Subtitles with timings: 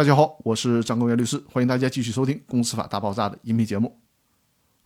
[0.00, 4.00] 大家好，我是张公元律师，欢迎大家继续收听《公司法大爆炸》的音频节目。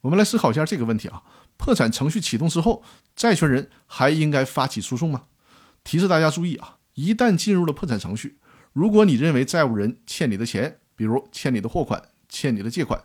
[0.00, 1.22] 我们来思考一下这个问题啊：
[1.56, 2.82] 破产程序启动之后，
[3.14, 5.26] 债权人还应该发起诉讼吗？
[5.84, 8.38] 提示大家注意啊，一旦进入了破产程序，
[8.72, 13.00] 如果你认为债务人欠你的钱，比如欠你的货款、欠你的借款，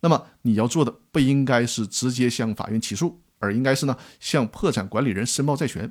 [0.00, 5.90] 那么你要做的不应该是直接向法院起诉，而应该是呢向破产管理人申报债权。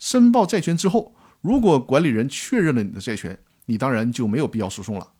[0.00, 5.12] 申报债权之后，如果管理人确认了你的债权，你当然就没有必要诉讼了。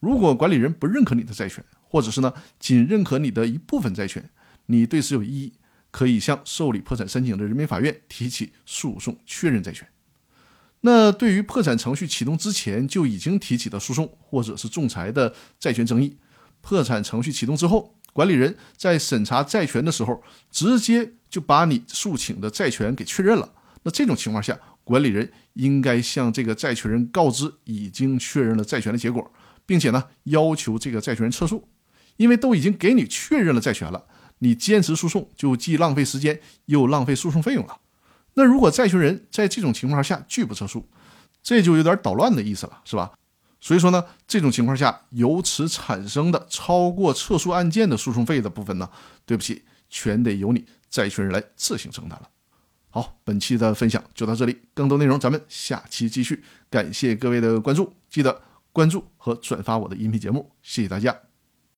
[0.00, 4.30] 如果管理人不认可你的债权，或者是呢仅认可你的一部分债权，
[4.66, 5.52] 你对此有异议，
[5.90, 9.86] 可以向受理破产申请的人民法院提起诉讼确认债权。
[10.80, 16.16] 那对于破产程序启动之前就已经提起的诉讼或者是仲裁的债权争议，
[16.60, 23.52] 破产程序启动之后，管理人在审查债权的时候，直接就把你诉请的债权给确认了。
[23.84, 29.32] 那这种情况下，管理人应该向这个债权人告知已经确认了债权的结果，
[29.64, 31.68] 并且呢要求这个债权人撤诉，
[32.16, 34.04] 因为都已经给你确认了债权了，
[34.38, 37.78] 你坚持诉讼就既浪费时间又浪费诉讼费用了。
[38.34, 40.88] 那如果债权人在这种情况下拒不撤诉，
[41.42, 43.12] 这就有点捣乱的意思了，是吧？
[43.60, 48.90] 所以说呢，这种情况下由此产生的超过撤诉案件的诉讼费的部分呢，
[49.24, 52.28] 对不起，全得由你债权人来自行承担了。
[52.94, 56.44] 好，本期的分享就到这里，更多内容咱们下期继续。
[56.68, 61.31] 感谢各位的关注，记得关注和转发我的音频节目，谢谢大家。